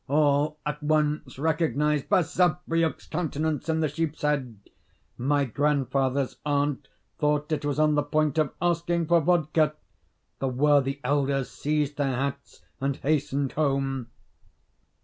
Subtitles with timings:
[0.07, 4.57] All at once recognised Basavriuk's countenance in the sheep's head;
[5.15, 6.87] my grandfather's aunt
[7.19, 9.75] thought it was on the point of asking for vodka.
[10.39, 14.07] The worthy elders seized their hats and hastened home.